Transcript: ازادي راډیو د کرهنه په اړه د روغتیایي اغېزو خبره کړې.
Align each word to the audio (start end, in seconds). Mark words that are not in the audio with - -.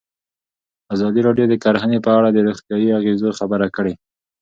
ازادي 0.93 1.21
راډیو 1.27 1.45
د 1.49 1.55
کرهنه 1.63 1.97
په 2.05 2.11
اړه 2.17 2.29
د 2.31 2.37
روغتیایي 2.47 2.89
اغېزو 2.99 3.29
خبره 3.39 3.67
کړې. 3.75 3.93